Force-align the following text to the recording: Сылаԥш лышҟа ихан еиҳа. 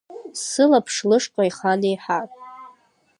Сылаԥш 0.45 0.95
лышҟа 1.09 1.43
ихан 1.49 1.81
еиҳа. 1.89 2.21